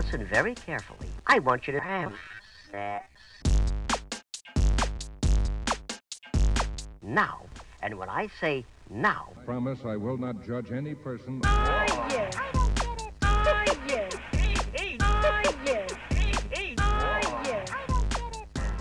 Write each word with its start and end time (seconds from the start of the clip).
listen 0.00 0.24
very 0.24 0.54
carefully. 0.54 1.10
I 1.26 1.38
want 1.40 1.66
you 1.66 1.72
to 1.74 1.80
have 1.80 2.12
sex. 2.72 3.04
Now. 7.02 7.36
And 7.82 7.94
when 7.98 8.08
I 8.08 8.28
say 8.40 8.64
now, 8.90 9.28
Promise 9.44 9.80
I 9.84 9.96
will 9.96 10.16
not 10.16 10.46
judge 10.46 10.72
any 10.72 10.94
person. 10.94 11.40
Oh, 11.44 12.08
yes. 12.10 12.34
Oh, 13.22 13.64
yes. 13.88 14.12
Oh, 15.00 15.42
yes. 15.66 15.92
Oh, 16.78 17.42
yes. 17.46 17.70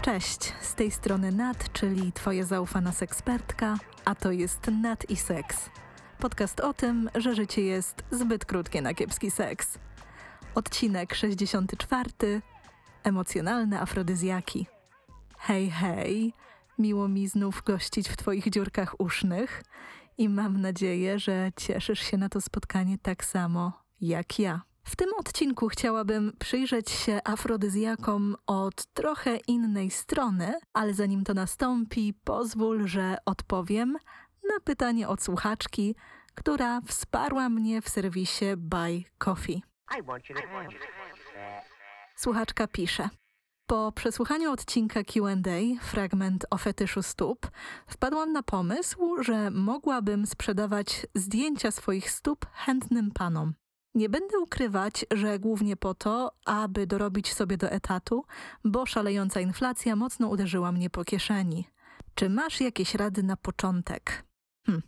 Cześć, 0.02 0.54
z 0.62 0.76
tej 0.76 0.92
strony 0.92 1.32
Nat, 1.32 1.74
czyli 1.74 2.12
Twoja 2.12 2.44
zaufana 2.44 2.92
sekspertka, 2.92 3.78
a 4.06 4.16
to 4.16 4.32
jest 4.32 4.72
Nat 4.82 5.10
i 5.10 5.16
Seks. 5.16 5.70
Podcast 6.20 6.60
o 6.60 6.74
tym, 6.74 7.10
że 7.16 7.36
życie 7.36 7.62
jest 7.62 8.04
zbyt 8.12 8.46
krótkie 8.46 8.82
na 8.82 8.94
kiepski 8.94 9.32
seks. 9.32 9.80
Odcinek 10.56 11.16
64. 11.16 12.42
Emocjonalne 13.04 13.82
afrodyzjaki. 13.82 14.68
Hej, 15.38 15.71
hej, 15.71 16.34
miło 16.80 17.07
mi 17.07 17.28
znów 17.28 17.64
gościć 17.64 18.10
w 18.10 18.18
Twoich 18.18 18.50
dziurkach 18.50 19.00
usznych 19.00 19.64
i 20.18 20.30
mam 20.30 20.62
nadzieję, 20.62 21.20
że 21.20 21.52
cieszysz 21.56 22.00
się 22.00 22.18
na 22.18 22.30
to 22.30 22.42
spotkanie 22.42 22.98
tak 22.98 23.26
samo 23.26 23.84
jak 24.02 24.40
ja. 24.40 24.62
W 24.84 24.96
tym 24.96 25.10
odcinku 25.20 25.68
chciałabym 25.68 26.34
przyjrzeć 26.40 26.90
się 26.90 27.20
afrodyzjakom 27.24 28.36
od 28.48 28.86
trochę 28.86 29.38
innej 29.38 29.92
strony, 29.92 30.54
ale 30.74 30.93
zanim 30.93 31.24
to 31.24 31.34
nastąpi, 31.34 32.14
pozwól, 32.23 32.88
że 32.88 33.18
odpowiem 33.26 33.98
na 34.44 34.59
pytanie 34.64 35.08
od 35.08 35.23
słuchaczki, 35.23 35.95
która 36.36 36.81
wsparła 36.81 37.50
mnie 37.50 37.81
w 37.81 37.90
serwisie 37.90 38.45
Buy 38.58 39.04
Coffee. 39.18 39.69
Słuchaczka 42.16 42.67
pisze. 42.67 43.09
Po 43.67 43.92
przesłuchaniu 43.92 44.52
odcinka 44.52 45.04
QA, 45.04 45.36
fragment 45.82 46.45
o 46.50 46.58
fetyszu 46.58 47.04
stóp, 47.04 47.52
wpadłam 47.88 48.32
na 48.32 48.44
pomysł, 48.44 49.23
że 49.23 49.52
mogłabym 49.52 50.26
sprzedawać 50.26 51.08
zdjęcia 51.16 51.72
swoich 51.72 52.12
stóp 52.12 52.45
chętnym 52.54 53.12
panom. 53.12 53.54
Nie 53.95 54.10
będę 54.10 54.40
ukrywać, 54.40 55.06
że 55.12 55.40
głównie 55.40 55.78
po 55.78 55.94
to, 55.94 56.32
aby 56.45 56.88
dorobić 56.88 57.34
sobie 57.34 57.58
do 57.58 57.70
etatu, 57.70 58.26
bo 58.64 58.86
szalejąca 58.86 59.40
inflacja 59.40 59.95
mocno 59.95 60.28
uderzyła 60.28 60.72
mnie 60.72 60.90
po 60.90 61.04
kieszeni. 61.04 61.70
Czy 62.16 62.30
masz 62.30 62.62
jakieś 62.62 62.95
rady 62.95 63.23
na 63.23 63.38
początek? 63.38 64.26
Hm. 64.66 64.82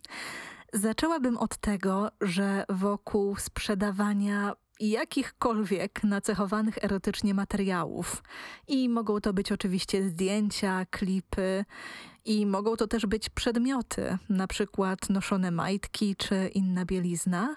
Zaczęłabym 0.73 1.37
od 1.37 1.57
tego, 1.57 2.11
że 2.21 2.65
wokół 2.69 3.35
sprzedawania 3.35 4.53
jakichkolwiek 4.89 6.03
nacechowanych 6.03 6.83
erotycznie 6.83 7.33
materiałów. 7.33 8.23
I 8.67 8.89
mogą 8.89 9.21
to 9.21 9.33
być 9.33 9.51
oczywiście 9.51 10.03
zdjęcia, 10.03 10.85
klipy 10.85 11.65
i 12.25 12.45
mogą 12.45 12.75
to 12.75 12.87
też 12.87 13.05
być 13.05 13.29
przedmioty, 13.29 14.17
na 14.29 14.47
przykład 14.47 15.09
noszone 15.09 15.51
majtki 15.51 16.15
czy 16.15 16.47
inna 16.53 16.85
bielizna. 16.85 17.55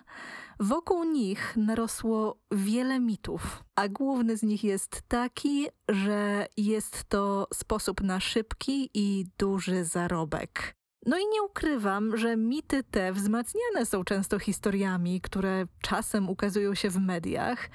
Wokół 0.60 1.04
nich 1.04 1.56
narosło 1.56 2.38
wiele 2.50 3.00
mitów, 3.00 3.64
a 3.74 3.88
główny 3.88 4.36
z 4.36 4.42
nich 4.42 4.64
jest 4.64 5.02
taki, 5.08 5.66
że 5.88 6.46
jest 6.56 7.04
to 7.04 7.46
sposób 7.54 8.02
na 8.02 8.20
szybki 8.20 8.90
i 8.94 9.26
duży 9.38 9.84
zarobek. 9.84 10.76
No 11.06 11.18
i 11.18 11.22
nie 11.32 11.42
ukrywam, 11.42 12.16
że 12.16 12.36
mity 12.36 12.84
te 12.84 13.12
wzmacniane 13.12 13.86
są 13.86 14.04
często 14.04 14.38
historiami, 14.38 15.20
które 15.20 15.66
czasem 15.80 16.30
ukazują 16.30 16.74
się 16.74 16.90
w 16.90 16.98
mediach, 16.98 17.68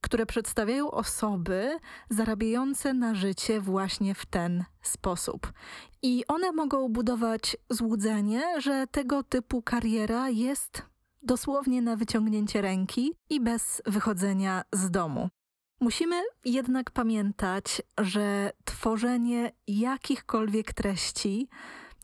które 0.00 0.26
przedstawiają 0.26 0.90
osoby 0.90 1.78
zarabiające 2.10 2.94
na 2.94 3.14
życie 3.14 3.60
właśnie 3.60 4.14
w 4.14 4.26
ten 4.26 4.64
sposób. 4.82 5.52
I 6.02 6.24
one 6.28 6.52
mogą 6.52 6.88
budować 6.88 7.56
złudzenie, 7.70 8.60
że 8.60 8.86
tego 8.90 9.22
typu 9.22 9.62
kariera 9.62 10.30
jest 10.30 10.82
dosłownie 11.22 11.82
na 11.82 11.96
wyciągnięcie 11.96 12.62
ręki 12.62 13.12
i 13.30 13.40
bez 13.40 13.82
wychodzenia 13.86 14.64
z 14.72 14.90
domu. 14.90 15.28
Musimy 15.80 16.22
jednak 16.44 16.90
pamiętać, 16.90 17.82
że 17.98 18.52
tworzenie 18.64 19.52
jakichkolwiek 19.66 20.72
treści, 20.72 21.48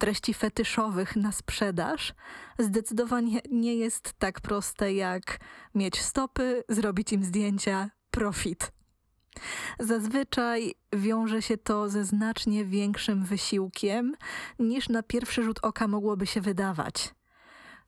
treści 0.01 0.35
fetyszowych 0.35 1.17
na 1.17 1.33
sprzedaż, 1.33 2.15
zdecydowanie 2.59 3.41
nie 3.51 3.75
jest 3.77 4.13
tak 4.19 4.41
proste 4.41 4.93
jak 4.93 5.41
mieć 5.75 6.01
stopy, 6.01 6.65
zrobić 6.69 7.13
im 7.13 7.25
zdjęcia, 7.25 7.91
profit. 8.11 8.73
Zazwyczaj 9.81 10.75
wiąże 10.93 11.43
się 11.43 11.57
to 11.57 11.89
ze 11.89 12.05
znacznie 12.05 12.65
większym 12.65 13.25
wysiłkiem 13.25 14.15
niż 14.59 14.89
na 14.89 15.03
pierwszy 15.03 15.43
rzut 15.43 15.59
oka 15.63 15.89
mogłoby 15.89 16.27
się 16.27 16.41
wydawać. 16.41 17.15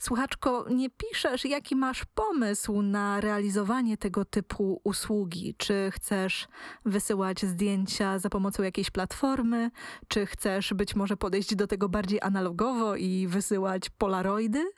Słuchaczko, 0.02 0.64
nie 0.70 0.90
piszesz, 0.90 1.44
jaki 1.44 1.76
masz 1.76 2.04
pomysł 2.04 2.82
na 2.82 3.20
realizowanie 3.20 3.96
tego 3.96 4.24
typu 4.24 4.80
usługi. 4.84 5.54
Czy 5.58 5.90
chcesz 5.92 6.48
wysyłać 6.84 7.42
zdjęcia 7.42 8.18
za 8.18 8.30
pomocą 8.30 8.62
jakiejś 8.62 8.90
platformy, 8.90 9.70
czy 10.08 10.26
chcesz 10.26 10.74
być 10.74 10.96
może 10.96 11.16
podejść 11.16 11.54
do 11.54 11.66
tego 11.66 11.88
bardziej 11.88 12.20
analogowo 12.22 12.96
i 12.96 13.26
wysyłać 13.26 13.90
polaroidy? 13.90 14.70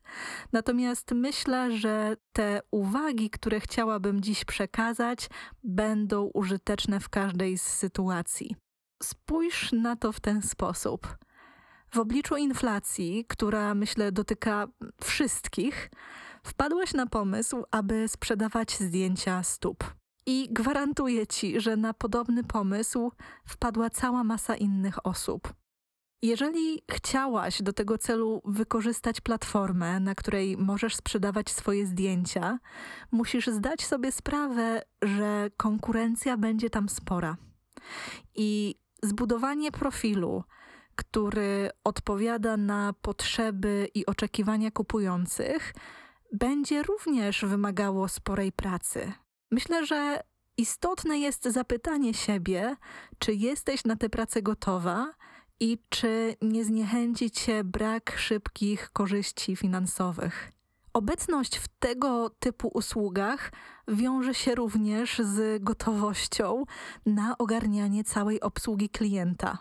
Natomiast 0.53 1.13
myślę, 1.13 1.77
że 1.77 2.17
te 2.33 2.61
uwagi, 2.71 3.31
które 3.31 3.61
chciałabym 3.61 4.21
dziś 4.21 4.45
przekazać, 4.45 5.29
będą 5.63 6.31
użyteczne 6.35 7.01
w 7.01 7.09
każdej 7.09 7.59
z 7.59 7.63
sytuacji. 7.63 8.57
Spójrz 9.03 9.73
na 9.73 9.97
to 9.97 10.13
w 10.13 10.21
ten 10.21 10.43
sposób. 10.43 11.17
W 11.95 11.99
obliczu 11.99 12.37
inflacji, 12.37 13.25
która 13.29 13.75
myślę 13.75 14.13
dotyka 14.13 14.67
wszystkich, 15.03 15.91
wpadłeś 16.45 16.95
na 16.95 17.07
pomysł, 17.07 17.65
aby 17.71 18.09
sprzedawać 18.09 18.79
zdjęcia 18.79 19.43
stóp. 19.43 19.95
I 20.27 20.49
gwarantuję 20.51 21.27
ci, 21.27 21.61
że 21.61 21.77
na 21.77 21.95
podobny 21.95 22.45
pomysł 22.45 23.13
wpadła 23.47 23.91
cała 23.91 24.25
masa 24.25 24.57
innych 24.57 25.07
osób. 25.07 25.55
Jeżeli 26.23 26.83
chciałaś 26.91 27.63
do 27.63 27.73
tego 27.73 27.99
celu 27.99 28.43
wykorzystać 28.45 29.21
platformę, 29.21 30.01
na 30.01 30.15
której 30.15 30.57
możesz 30.57 30.97
sprzedawać 30.97 31.51
swoje 31.51 31.87
zdjęcia, 31.87 32.59
musisz 33.13 33.47
zdać 33.47 33.85
sobie 33.85 34.13
sprawę, 34.13 34.83
że 35.03 35.51
konkurencja 35.57 36.37
będzie 36.37 36.71
tam 36.71 36.89
spora. 36.89 37.37
I 38.35 38.75
zbudowanie 39.03 39.73
profilu, 39.73 40.45
który 40.97 41.71
odpowiada 41.85 42.57
na 42.57 42.95
potrzeby 43.03 43.89
i 43.95 44.07
oczekiwania 44.07 44.71
kupujących, 44.71 45.75
będzie 46.33 46.83
również 46.83 47.45
wymagało 47.45 48.09
sporej 48.09 48.53
pracy. 48.53 49.13
Myślę, 49.51 49.87
że 49.87 50.23
istotne 50.57 51.19
jest 51.19 51.45
zapytanie 51.45 52.15
siebie, 52.15 52.77
czy 53.19 53.35
jesteś 53.35 53.85
na 53.85 53.97
tę 53.97 54.09
pracę 54.09 54.43
gotowa 54.43 55.15
i 55.61 55.79
czy 55.89 56.37
nie 56.43 56.65
zniechęci 56.65 57.31
cię 57.31 57.65
brak 57.65 58.17
szybkich 58.19 58.91
korzyści 58.91 59.57
finansowych. 59.57 60.53
Obecność 60.93 61.57
w 61.57 61.69
tego 61.69 62.31
typu 62.31 62.69
usługach 62.69 63.53
wiąże 63.89 64.35
się 64.35 64.55
również 64.55 65.19
z 65.19 65.63
gotowością 65.63 66.65
na 67.07 67.39
ogarnianie 67.39 68.05
całej 68.05 68.41
obsługi 68.41 68.89
klienta. 68.89 69.59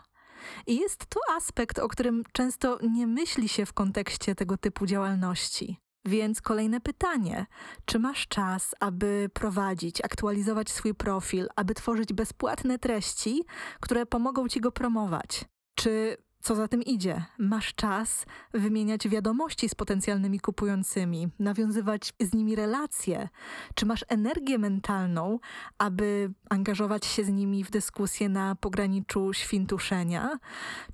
I 0.66 0.76
jest 0.76 1.06
to 1.06 1.20
aspekt, 1.36 1.78
o 1.78 1.88
którym 1.88 2.22
często 2.32 2.78
nie 2.82 3.06
myśli 3.06 3.48
się 3.48 3.66
w 3.66 3.72
kontekście 3.72 4.34
tego 4.34 4.56
typu 4.56 4.86
działalności. 4.86 5.78
Więc 6.04 6.40
kolejne 6.40 6.80
pytanie: 6.80 7.46
czy 7.84 7.98
masz 7.98 8.28
czas, 8.28 8.74
aby 8.80 9.30
prowadzić, 9.34 10.04
aktualizować 10.04 10.70
swój 10.70 10.94
profil, 10.94 11.48
aby 11.56 11.74
tworzyć 11.74 12.12
bezpłatne 12.12 12.78
treści, 12.78 13.44
które 13.80 14.06
pomogą 14.06 14.48
ci 14.48 14.60
go 14.60 14.72
promować? 14.72 15.44
Czy 15.74 16.16
co 16.44 16.54
za 16.54 16.68
tym 16.68 16.82
idzie? 16.82 17.24
Masz 17.38 17.74
czas 17.74 18.26
wymieniać 18.54 19.08
wiadomości 19.08 19.68
z 19.68 19.74
potencjalnymi 19.74 20.40
kupującymi, 20.40 21.28
nawiązywać 21.38 22.12
z 22.20 22.34
nimi 22.34 22.56
relacje? 22.56 23.28
Czy 23.74 23.86
masz 23.86 24.04
energię 24.08 24.58
mentalną, 24.58 25.38
aby 25.78 26.32
angażować 26.50 27.06
się 27.06 27.24
z 27.24 27.28
nimi 27.28 27.64
w 27.64 27.70
dyskusję 27.70 28.28
na 28.28 28.54
pograniczu 28.54 29.32
świntuszenia? 29.32 30.38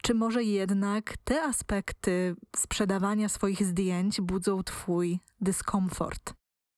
Czy 0.03 0.15
może 0.15 0.45
jednak 0.45 1.17
te 1.25 1.43
aspekty 1.43 2.37
sprzedawania 2.57 3.29
swoich 3.29 3.65
zdjęć 3.65 4.21
budzą 4.21 4.63
Twój 4.63 5.21
dyskomfort? 5.41 6.35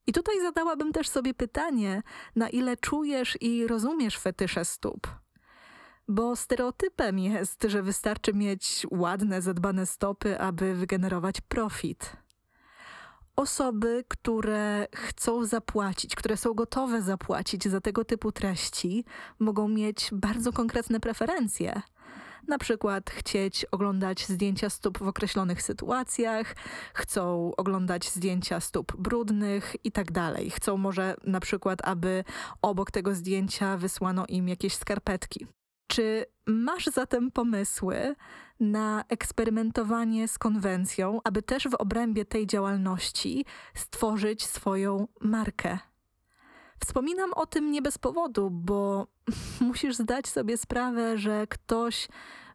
I 0.06 0.12
tutaj 0.12 0.40
zadałabym 0.40 0.92
też 0.92 1.08
sobie 1.08 1.34
pytanie, 1.34 2.02
na 2.36 2.48
ile 2.48 2.76
czujesz 2.76 3.38
i 3.40 3.66
rozumiesz 3.66 4.18
fetysze 4.18 4.64
stóp? 4.64 5.21
Bo 6.08 6.36
stereotypem 6.36 7.18
jest, 7.18 7.62
że 7.68 7.82
wystarczy 7.82 8.34
mieć 8.34 8.86
ładne, 8.90 9.42
zadbane 9.42 9.86
stopy, 9.86 10.40
aby 10.40 10.74
wygenerować 10.74 11.40
profit. 11.40 12.16
Osoby, 13.36 14.04
które 14.08 14.86
chcą 14.94 15.44
zapłacić, 15.44 16.14
które 16.14 16.36
są 16.36 16.54
gotowe 16.54 17.02
zapłacić 17.02 17.68
za 17.68 17.80
tego 17.80 18.04
typu 18.04 18.32
treści, 18.32 19.04
mogą 19.38 19.68
mieć 19.68 20.08
bardzo 20.12 20.52
konkretne 20.52 21.00
preferencje. 21.00 21.82
Na 22.48 22.58
przykład 22.58 23.10
chcieć 23.10 23.64
oglądać 23.64 24.26
zdjęcia 24.26 24.70
stóp 24.70 24.98
w 24.98 25.08
określonych 25.08 25.62
sytuacjach, 25.62 26.54
chcą 26.94 27.52
oglądać 27.56 28.10
zdjęcia 28.10 28.60
stóp 28.60 28.96
brudnych 28.96 29.76
i 29.84 29.92
tak 29.92 30.12
dalej. 30.12 30.50
Chcą 30.50 30.76
może 30.76 31.16
na 31.24 31.40
przykład, 31.40 31.78
aby 31.84 32.24
obok 32.62 32.90
tego 32.90 33.14
zdjęcia 33.14 33.76
wysłano 33.76 34.26
im 34.28 34.48
jakieś 34.48 34.74
skarpetki. 34.74 35.46
Czy 35.92 36.26
masz 36.46 36.86
zatem 36.86 37.30
pomysły 37.30 38.16
na 38.60 39.04
eksperymentowanie 39.08 40.28
z 40.28 40.38
konwencją, 40.38 41.20
aby 41.24 41.42
też 41.42 41.68
w 41.68 41.74
obrębie 41.74 42.24
tej 42.24 42.46
działalności 42.46 43.44
stworzyć 43.74 44.46
swoją 44.46 45.08
markę? 45.20 45.78
Wspominam 46.80 47.32
o 47.32 47.46
tym 47.46 47.70
nie 47.70 47.82
bez 47.82 47.98
powodu, 47.98 48.50
bo 48.50 49.06
musisz 49.60 49.96
zdać 49.96 50.28
sobie 50.28 50.56
sprawę, 50.56 51.18
że 51.18 51.46
ktoś 51.46 52.08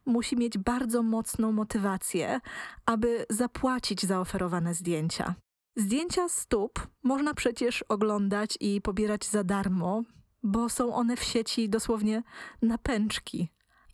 musi 0.06 0.36
mieć 0.36 0.58
bardzo 0.58 1.02
mocną 1.02 1.52
motywację, 1.52 2.40
aby 2.86 3.26
zapłacić 3.30 4.06
za 4.06 4.20
oferowane 4.20 4.74
zdjęcia. 4.74 5.34
Zdjęcia 5.76 6.28
stóp 6.28 6.86
można 7.02 7.34
przecież 7.34 7.82
oglądać 7.82 8.58
i 8.60 8.80
pobierać 8.80 9.26
za 9.26 9.44
darmo, 9.44 10.02
bo 10.42 10.68
są 10.68 10.94
one 10.94 11.16
w 11.16 11.24
sieci 11.24 11.68
dosłownie 11.68 12.22
na 12.62 12.78
pęczki. 12.78 13.48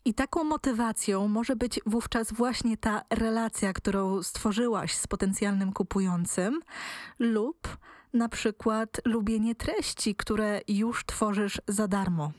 I 0.05 0.13
taką 0.13 0.43
motywacją 0.43 1.27
może 1.27 1.55
być 1.55 1.79
wówczas 1.85 2.33
właśnie 2.33 2.77
ta 2.77 3.01
relacja, 3.09 3.73
którą 3.73 4.23
stworzyłaś 4.23 4.95
z 4.95 5.07
potencjalnym 5.07 5.73
kupującym, 5.73 6.61
lub 7.19 7.77
na 8.13 8.29
przykład 8.29 9.01
lubienie 9.05 9.55
treści, 9.55 10.15
które 10.15 10.61
już 10.67 11.05
tworzysz 11.05 11.61
za 11.67 11.87
darmo. 11.87 12.31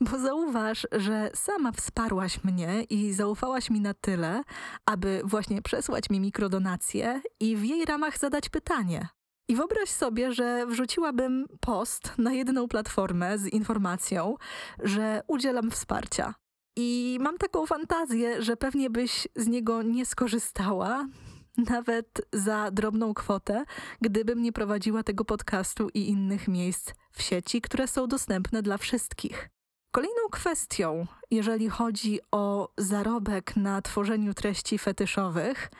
Bo 0.00 0.18
zauważ, 0.18 0.86
że 0.92 1.30
sama 1.34 1.72
wsparłaś 1.72 2.44
mnie 2.44 2.82
i 2.82 3.12
zaufałaś 3.12 3.70
mi 3.70 3.80
na 3.80 3.94
tyle, 3.94 4.42
aby 4.86 5.20
właśnie 5.24 5.62
przesłać 5.62 6.10
mi 6.10 6.20
mikrodonację 6.20 7.22
i 7.40 7.56
w 7.56 7.64
jej 7.64 7.84
ramach 7.84 8.18
zadać 8.18 8.48
pytanie. 8.48 9.08
I 9.48 9.56
wyobraź 9.56 9.88
sobie, 9.88 10.32
że 10.32 10.66
wrzuciłabym 10.66 11.46
post 11.60 12.12
na 12.18 12.32
jedną 12.32 12.68
platformę 12.68 13.38
z 13.38 13.46
informacją, 13.46 14.36
że 14.82 15.22
udzielam 15.26 15.70
wsparcia. 15.70 16.34
I 16.76 17.18
mam 17.20 17.38
taką 17.38 17.66
fantazję, 17.66 18.42
że 18.42 18.56
pewnie 18.56 18.90
byś 18.90 19.28
z 19.36 19.46
niego 19.46 19.82
nie 19.82 20.06
skorzystała, 20.06 21.08
nawet 21.70 22.20
za 22.32 22.70
drobną 22.70 23.14
kwotę, 23.14 23.64
gdybym 24.00 24.42
nie 24.42 24.52
prowadziła 24.52 25.02
tego 25.02 25.24
podcastu 25.24 25.88
i 25.94 26.08
innych 26.08 26.48
miejsc 26.48 26.92
w 27.12 27.22
sieci, 27.22 27.60
które 27.60 27.86
są 27.86 28.06
dostępne 28.06 28.62
dla 28.62 28.78
wszystkich. 28.78 29.53
Kolejną 29.94 30.28
kwestią, 30.30 31.06
jeżeli 31.30 31.68
chodzi 31.68 32.20
o 32.30 32.68
zarobek 32.78 33.56
na 33.56 33.82
tworzeniu 33.82 34.34
treści 34.34 34.78
fetyszowych, 34.78 35.70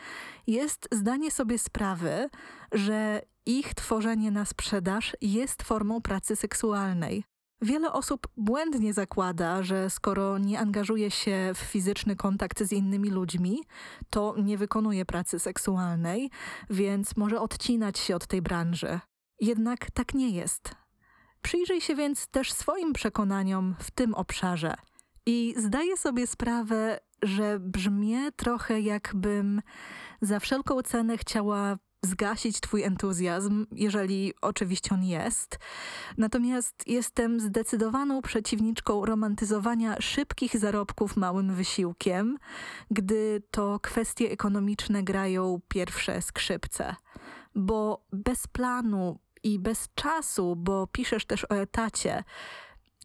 jest 0.46 0.88
zdanie 0.92 1.30
sobie 1.30 1.58
sprawy, 1.58 2.28
że 2.72 3.22
ich 3.46 3.74
tworzenie 3.74 4.30
na 4.30 4.44
sprzedaż 4.44 5.16
jest 5.20 5.62
formą 5.62 6.00
pracy 6.00 6.36
seksualnej. 6.36 7.24
Wiele 7.62 7.92
osób 7.92 8.28
błędnie 8.36 8.92
zakłada, 8.92 9.62
że 9.62 9.90
skoro 9.90 10.38
nie 10.38 10.60
angażuje 10.60 11.10
się 11.10 11.52
w 11.54 11.58
fizyczny 11.58 12.16
kontakt 12.16 12.62
z 12.62 12.72
innymi 12.72 13.10
ludźmi, 13.10 13.64
to 14.10 14.34
nie 14.38 14.58
wykonuje 14.58 15.04
pracy 15.04 15.38
seksualnej, 15.38 16.30
więc 16.70 17.16
może 17.16 17.40
odcinać 17.40 17.98
się 17.98 18.16
od 18.16 18.26
tej 18.26 18.42
branży. 18.42 19.00
Jednak 19.40 19.90
tak 19.90 20.14
nie 20.14 20.30
jest. 20.30 20.83
Przyjrzyj 21.44 21.80
się 21.80 21.94
więc 21.94 22.26
też 22.26 22.52
swoim 22.52 22.92
przekonaniom 22.92 23.74
w 23.78 23.90
tym 23.90 24.14
obszarze. 24.14 24.74
I 25.26 25.54
zdaję 25.56 25.96
sobie 25.96 26.26
sprawę, 26.26 27.00
że 27.22 27.58
brzmię 27.60 28.32
trochę 28.36 28.80
jakbym 28.80 29.62
za 30.20 30.40
wszelką 30.40 30.82
cenę 30.82 31.18
chciała 31.18 31.78
zgasić 32.02 32.60
Twój 32.60 32.82
entuzjazm, 32.82 33.66
jeżeli 33.72 34.32
oczywiście 34.40 34.94
on 34.94 35.04
jest. 35.04 35.58
Natomiast 36.18 36.74
jestem 36.86 37.40
zdecydowaną 37.40 38.22
przeciwniczką 38.22 39.06
romantyzowania 39.06 39.96
szybkich 40.00 40.58
zarobków 40.58 41.16
małym 41.16 41.54
wysiłkiem, 41.54 42.38
gdy 42.90 43.42
to 43.50 43.80
kwestie 43.80 44.30
ekonomiczne 44.30 45.02
grają 45.02 45.60
pierwsze 45.68 46.22
skrzypce. 46.22 46.96
Bo 47.54 48.06
bez 48.12 48.46
planu 48.46 49.18
i 49.44 49.58
bez 49.58 49.88
czasu, 49.94 50.56
bo 50.56 50.86
piszesz 50.86 51.26
też 51.26 51.44
o 51.44 51.54
etacie, 51.54 52.24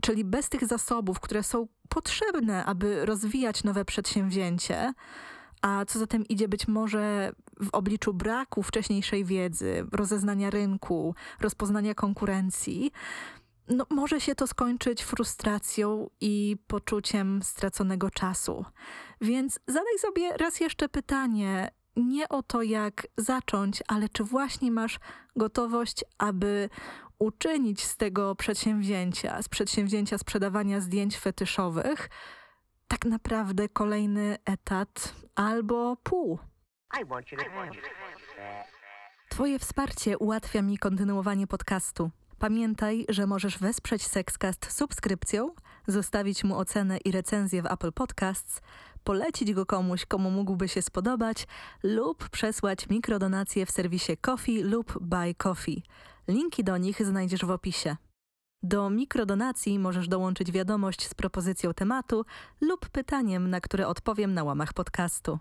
czyli 0.02 0.26
bez 0.26 0.50
tych 0.50 0.66
zasobów, 0.66 1.20
które 1.20 1.44
są 1.44 1.68
potrzebne, 1.90 2.66
aby 2.66 3.06
rozwijać 3.06 3.64
nowe 3.64 3.86
przedsięwzięcie, 3.86 4.94
a 5.62 5.86
co 5.86 6.00
za 6.00 6.08
tym 6.08 6.28
idzie 6.28 6.48
być 6.48 6.68
może 6.68 7.32
w 7.62 7.70
obliczu 7.72 8.14
braku 8.14 8.64
wcześniejszej 8.64 9.26
wiedzy, 9.26 9.88
rozeznania 9.92 10.50
rynku, 10.50 11.16
rozpoznania 11.40 11.96
konkurencji, 11.96 12.92
no, 13.70 13.86
może 13.90 14.22
się 14.22 14.36
to 14.36 14.48
skończyć 14.48 15.04
frustracją 15.04 16.10
i 16.22 16.58
poczuciem 16.68 17.44
straconego 17.44 18.10
czasu. 18.10 18.66
Więc 19.22 19.60
zadaj 19.68 20.00
sobie 20.00 20.38
raz 20.38 20.60
jeszcze 20.60 20.90
pytanie, 20.90 21.72
nie 22.00 22.30
o 22.30 22.44
to, 22.44 22.62
jak 22.62 23.08
zacząć, 23.18 23.84
ale 23.88 24.10
czy 24.10 24.24
właśnie 24.24 24.72
masz 24.72 25.00
gotowość, 25.36 26.06
aby 26.18 26.70
uczynić 27.20 27.84
z 27.84 27.98
tego 27.98 28.36
przedsięwzięcia, 28.36 29.42
z 29.42 29.50
przedsięwzięcia 29.50 30.18
sprzedawania 30.18 30.82
zdjęć 30.82 31.18
fetyszowych, 31.18 32.10
tak 32.88 33.06
naprawdę 33.06 33.70
kolejny 33.70 34.38
etat 34.46 35.16
albo 35.36 35.98
pół. 36.04 36.40
I 37.02 37.06
want 37.06 37.32
you 37.32 37.38
to 37.38 37.44
have 37.44 37.72
that. 38.36 38.68
Twoje 39.30 39.60
wsparcie 39.60 40.18
ułatwia 40.18 40.62
mi 40.62 40.78
kontynuowanie 40.78 41.48
podcastu. 41.48 42.12
Pamiętaj, 42.40 43.06
że 43.10 43.28
możesz 43.28 43.58
wesprzeć 43.58 44.08
Sexcast 44.08 44.72
subskrypcją, 44.72 45.52
zostawić 45.88 46.44
mu 46.44 46.58
ocenę 46.58 46.98
i 46.98 47.12
recenzję 47.12 47.62
w 47.62 47.66
Apple 47.66 47.92
Podcasts, 47.92 48.62
polecić 49.04 49.54
go 49.54 49.66
komuś, 49.66 50.06
komu 50.06 50.32
mógłby 50.32 50.68
się 50.68 50.82
spodobać 50.82 51.48
lub 51.84 52.30
przesłać 52.30 52.90
mikrodonacje 52.90 53.66
w 53.66 53.72
serwisie 53.72 54.18
Coffee 54.18 54.64
lub 54.64 54.98
Buy 55.02 55.36
Coffee. 55.36 55.84
Linki 56.28 56.64
do 56.64 56.78
nich 56.78 57.06
znajdziesz 57.06 57.46
w 57.46 57.52
opisie. 57.52 57.96
Do 58.64 58.90
mikrodonacji 58.90 59.80
możesz 59.80 60.08
dołączyć 60.08 60.52
wiadomość 60.52 61.08
z 61.08 61.14
propozycją 61.14 61.74
tematu 61.74 62.26
lub 62.62 62.90
pytaniem, 62.90 63.50
na 63.50 63.62
które 63.62 63.88
odpowiem 63.88 64.34
na 64.34 64.44
łamach 64.44 64.74
podcastu. 64.74 65.40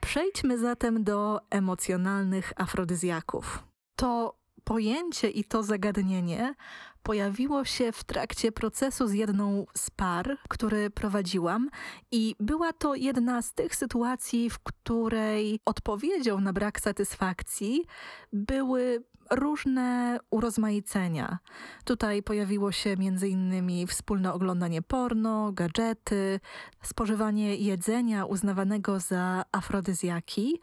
Przejdźmy 0.00 0.58
zatem 0.58 1.04
do 1.04 1.40
emocjonalnych 1.50 2.52
afrodyzjaków. 2.56 3.71
To 4.02 4.34
pojęcie 4.64 5.30
i 5.30 5.44
to 5.44 5.62
zagadnienie 5.62 6.54
pojawiło 7.02 7.64
się 7.64 7.92
w 7.92 8.04
trakcie 8.04 8.52
procesu 8.52 9.06
z 9.06 9.12
jedną 9.12 9.66
z 9.76 9.90
par, 9.90 10.38
który 10.48 10.90
prowadziłam, 10.90 11.70
i 12.10 12.34
była 12.40 12.72
to 12.72 12.94
jedna 12.94 13.42
z 13.42 13.54
tych 13.54 13.76
sytuacji, 13.76 14.50
w 14.50 14.58
której 14.58 15.60
odpowiedzią 15.64 16.40
na 16.40 16.52
brak 16.52 16.80
satysfakcji 16.80 17.84
były 18.32 19.04
różne 19.30 20.18
urozmaicenia. 20.30 21.38
Tutaj 21.84 22.22
pojawiło 22.22 22.72
się 22.72 22.90
m.in. 22.90 23.86
wspólne 23.86 24.32
oglądanie 24.32 24.82
porno, 24.82 25.52
gadżety, 25.52 26.40
spożywanie 26.82 27.56
jedzenia 27.56 28.24
uznawanego 28.24 29.00
za 29.00 29.44
afrodyzjaki. 29.52 30.60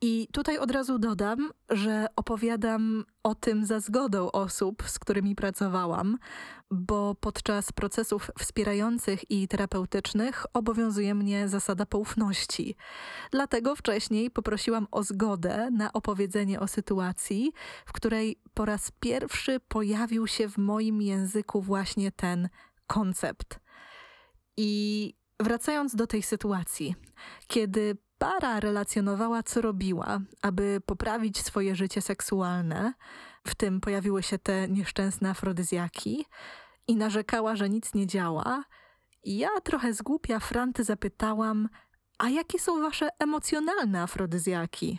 I 0.00 0.28
tutaj 0.32 0.58
od 0.58 0.70
razu 0.70 0.98
dodam, 0.98 1.50
że 1.70 2.06
opowiadam 2.16 3.04
o 3.22 3.34
tym 3.34 3.66
za 3.66 3.80
zgodą 3.80 4.30
osób, 4.30 4.82
z 4.86 4.98
którymi 4.98 5.34
pracowałam, 5.34 6.18
bo 6.70 7.14
podczas 7.14 7.72
procesów 7.72 8.30
wspierających 8.38 9.30
i 9.30 9.48
terapeutycznych 9.48 10.46
obowiązuje 10.54 11.14
mnie 11.14 11.48
zasada 11.48 11.86
poufności. 11.86 12.76
Dlatego 13.30 13.76
wcześniej 13.76 14.30
poprosiłam 14.30 14.86
o 14.90 15.02
zgodę 15.02 15.70
na 15.70 15.92
opowiedzenie 15.92 16.60
o 16.60 16.68
sytuacji, 16.68 17.52
w 17.86 17.92
której 17.92 18.40
po 18.54 18.64
raz 18.64 18.92
pierwszy 19.00 19.60
pojawił 19.68 20.26
się 20.26 20.48
w 20.48 20.58
moim 20.58 21.02
języku 21.02 21.62
właśnie 21.62 22.12
ten 22.12 22.48
koncept. 22.86 23.60
I 24.56 25.14
wracając 25.40 25.94
do 25.94 26.06
tej 26.06 26.22
sytuacji, 26.22 26.94
kiedy 27.46 27.96
para 28.18 28.60
relacjonowała, 28.60 29.42
co 29.42 29.60
robiła, 29.60 30.20
aby 30.42 30.80
poprawić 30.86 31.38
swoje 31.38 31.76
życie 31.76 32.02
seksualne, 32.02 32.92
w 33.46 33.54
tym 33.54 33.80
pojawiły 33.80 34.22
się 34.22 34.38
te 34.38 34.68
nieszczęsne 34.68 35.30
afrodyzjaki, 35.30 36.26
i 36.88 36.96
narzekała, 36.96 37.56
że 37.56 37.68
nic 37.68 37.94
nie 37.94 38.06
działa, 38.06 38.64
ja 39.24 39.48
trochę 39.64 39.92
zgłupia 39.92 40.40
Franty 40.40 40.84
zapytałam, 40.84 41.68
a 42.18 42.28
jakie 42.28 42.58
są 42.58 42.82
wasze 42.82 43.08
emocjonalne 43.18 44.02
afrodyzjaki? 44.02 44.98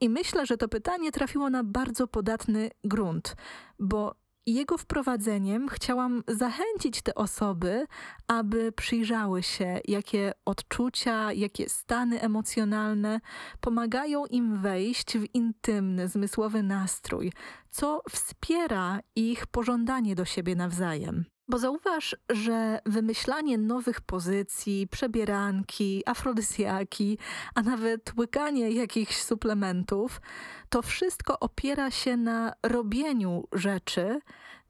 I 0.00 0.08
myślę, 0.08 0.46
że 0.46 0.56
to 0.56 0.68
pytanie 0.68 1.12
trafiło 1.12 1.50
na 1.50 1.64
bardzo 1.64 2.06
podatny 2.06 2.70
grunt, 2.84 3.36
bo 3.78 4.14
jego 4.46 4.78
wprowadzeniem 4.78 5.68
chciałam 5.68 6.22
zachęcić 6.28 7.02
te 7.02 7.14
osoby, 7.14 7.86
aby 8.28 8.72
przyjrzały 8.72 9.42
się, 9.42 9.80
jakie 9.88 10.32
odczucia, 10.44 11.32
jakie 11.32 11.68
stany 11.68 12.20
emocjonalne 12.20 13.20
pomagają 13.60 14.26
im 14.26 14.62
wejść 14.62 15.18
w 15.18 15.34
intymny, 15.34 16.08
zmysłowy 16.08 16.62
nastrój, 16.62 17.32
co 17.70 18.02
wspiera 18.10 19.00
ich 19.16 19.46
pożądanie 19.46 20.14
do 20.14 20.24
siebie 20.24 20.56
nawzajem. 20.56 21.24
Bo 21.50 21.58
zauważ, 21.58 22.16
że 22.30 22.80
wymyślanie 22.86 23.58
nowych 23.58 24.00
pozycji, 24.00 24.88
przebieranki, 24.90 26.02
afrodyzjaki, 26.06 27.18
a 27.54 27.62
nawet 27.62 28.12
łykanie 28.18 28.70
jakichś 28.70 29.16
suplementów, 29.16 30.20
to 30.68 30.82
wszystko 30.82 31.40
opiera 31.40 31.90
się 31.90 32.16
na 32.16 32.52
robieniu 32.62 33.48
rzeczy, 33.52 34.20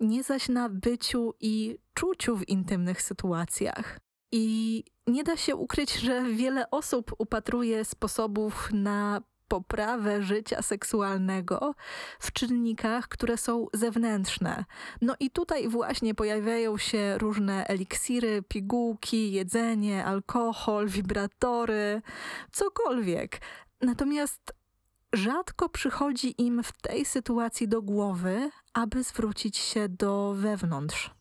nie 0.00 0.22
zaś 0.22 0.48
na 0.48 0.68
byciu 0.68 1.34
i 1.40 1.78
czuciu 1.94 2.36
w 2.36 2.48
intymnych 2.48 3.02
sytuacjach. 3.02 3.98
I 4.32 4.84
nie 5.06 5.24
da 5.24 5.36
się 5.36 5.56
ukryć, 5.56 5.94
że 5.94 6.24
wiele 6.24 6.70
osób 6.70 7.12
upatruje 7.18 7.84
sposobów 7.84 8.68
na 8.72 9.20
poprawę 9.50 10.22
życia 10.22 10.62
seksualnego 10.62 11.74
w 12.20 12.32
czynnikach, 12.32 13.08
które 13.08 13.36
są 13.36 13.66
zewnętrzne. 13.74 14.64
No 15.00 15.14
i 15.20 15.30
tutaj 15.30 15.68
właśnie 15.68 16.14
pojawiają 16.14 16.78
się 16.78 17.18
różne 17.18 17.66
eliksiry, 17.66 18.42
pigułki, 18.48 19.32
jedzenie, 19.32 20.04
alkohol, 20.04 20.88
wibratory, 20.88 22.02
cokolwiek. 22.52 23.40
Natomiast 23.80 24.52
rzadko 25.12 25.68
przychodzi 25.68 26.42
im 26.42 26.62
w 26.62 26.72
tej 26.72 27.04
sytuacji 27.04 27.68
do 27.68 27.82
głowy, 27.82 28.50
aby 28.74 29.02
zwrócić 29.02 29.56
się 29.56 29.88
do 29.88 30.34
wewnątrz. 30.36 31.19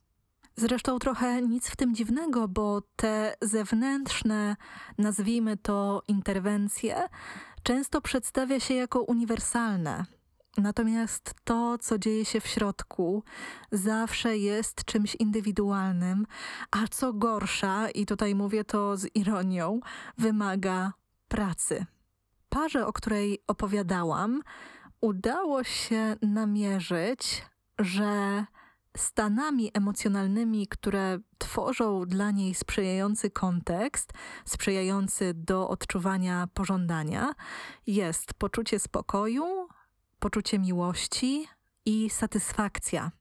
Zresztą 0.60 1.00
trochę 1.00 1.42
nic 1.42 1.70
w 1.70 1.76
tym 1.76 1.96
dziwnego, 1.96 2.48
bo 2.48 2.82
te 2.96 3.36
zewnętrzne, 3.42 4.56
nazwijmy 4.98 5.58
to 5.58 6.04
interwencje, 6.08 7.10
często 7.64 8.02
przedstawia 8.02 8.60
się 8.60 8.74
jako 8.74 9.02
uniwersalne. 9.02 10.06
Natomiast 10.58 11.34
to, 11.44 11.78
co 11.78 11.98
dzieje 11.98 12.26
się 12.26 12.40
w 12.40 12.48
środku, 12.48 13.24
zawsze 13.72 14.38
jest 14.38 14.86
czymś 14.86 15.16
indywidualnym, 15.16 16.26
a 16.72 16.88
co 16.88 17.14
gorsza, 17.14 17.90
i 17.90 18.06
tutaj 18.06 18.36
mówię 18.36 18.64
to 18.64 18.98
z 18.98 19.16
ironią, 19.16 19.80
wymaga 20.18 20.94
pracy. 21.28 21.86
Parze, 22.50 22.88
o 22.88 22.94
której 22.94 23.44
opowiadałam, 23.48 24.42
udało 25.02 25.64
się 25.64 26.16
namierzyć, 26.22 27.46
że 27.80 28.46
stanami 28.98 29.72
emocjonalnymi, 29.74 30.68
które 30.68 31.20
tworzą 31.38 32.06
dla 32.06 32.32
niej 32.32 32.54
sprzyjający 32.54 33.30
kontekst, 33.30 34.14
sprzyjający 34.46 35.34
do 35.34 35.70
odczuwania 35.70 36.48
pożądania, 36.54 37.34
jest 37.88 38.34
poczucie 38.34 38.80
spokoju, 38.80 39.68
poczucie 40.20 40.60
miłości 40.60 41.48
i 41.86 42.10
satysfakcja. 42.10 43.12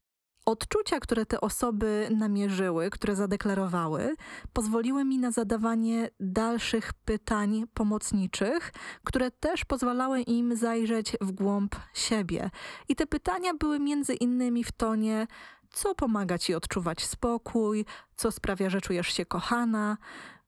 Odczucia, 0.49 1.01
które 1.01 1.27
te 1.27 1.41
osoby 1.41 2.09
namierzyły, 2.17 2.91
które 2.91 3.17
zadeklarowały, 3.17 4.15
pozwoliły 4.53 5.05
mi 5.05 5.19
na 5.19 5.31
zadawanie 5.31 6.11
dalszych 6.21 6.93
pytań 6.93 7.65
pomocniczych, 7.75 8.73
które 9.05 9.31
też 9.31 9.65
pozwalały 9.65 10.21
im 10.21 10.57
zajrzeć 10.57 11.17
w 11.21 11.33
głąb 11.33 11.77
siebie. 11.95 12.51
I 12.89 12.97
te 12.97 13.07
pytania 13.07 13.55
były 13.55 13.81
między 13.81 14.15
innymi 14.15 14.65
w 14.65 14.73
tonie: 14.73 15.27
co 15.73 15.95
pomaga 15.95 16.39
ci 16.39 16.55
odczuwać 16.55 17.05
spokój, 17.07 17.85
co 18.17 18.31
sprawia, 18.31 18.71
że 18.71 18.81
czujesz 18.81 19.09
się 19.13 19.27
kochana, 19.27 19.97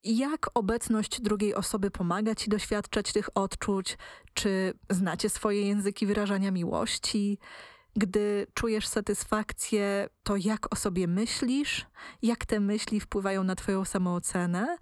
jak 0.04 0.50
obecność 0.54 1.20
drugiej 1.20 1.54
osoby 1.54 1.90
pomaga 1.90 2.34
ci 2.34 2.50
doświadczać 2.50 3.12
tych 3.12 3.28
odczuć, 3.34 3.98
czy 4.34 4.74
znacie 4.90 5.30
swoje 5.30 5.62
języki 5.62 6.06
wyrażania 6.06 6.50
miłości. 6.50 7.38
Gdy 7.96 8.46
czujesz 8.54 8.86
satysfakcję, 8.86 10.08
to 10.22 10.36
jak 10.36 10.72
o 10.72 10.76
sobie 10.76 11.06
myślisz, 11.06 11.86
jak 12.22 12.46
te 12.46 12.60
myśli 12.60 13.00
wpływają 13.00 13.44
na 13.44 13.54
Twoją 13.54 13.84
samoocenę, 13.84 14.76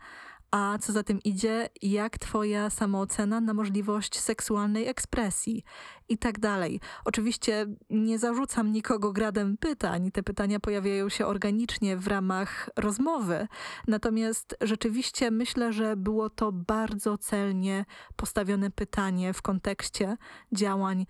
a 0.51 0.79
co 0.81 0.93
za 0.93 1.03
tym 1.03 1.21
idzie, 1.25 1.69
jak 1.83 2.19
Twoja 2.19 2.71
samoocena 2.71 3.41
na 3.41 3.55
możliwość 3.55 4.19
seksualnej 4.19 4.89
ekspresji? 4.89 5.65
I 6.09 6.19
tak 6.19 6.39
dalej. 6.39 6.81
Oczywiście 7.05 7.67
nie 7.91 8.19
zarzucam 8.19 8.73
nikogo 8.73 9.13
gradem 9.13 9.57
pytań, 9.57 10.11
te 10.11 10.23
pytania 10.23 10.61
pojawiają 10.61 11.09
się 11.09 11.27
organicznie 11.27 11.97
w 11.97 12.07
ramach 12.07 12.71
rozmowy, 12.77 13.49
natomiast 13.87 14.57
rzeczywiście 14.61 15.31
myślę, 15.31 15.73
że 15.73 15.97
było 15.97 16.31
to 16.31 16.53
bardzo 16.53 17.19
celnie 17.19 17.85
postawione 18.17 18.71
pytanie 18.71 19.33
w 19.33 19.43
kontekście 19.43 20.17
działań 20.53 21.07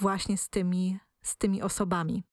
właśnie 0.00 0.38
z 0.38 0.48
tymi, 0.48 0.98
z 1.22 1.36
tymi 1.36 1.62
osobami 1.62 2.24